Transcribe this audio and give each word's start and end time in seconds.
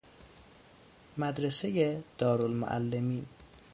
مدرسۀ 1.17 1.89
دارالمعلمین 2.19 3.25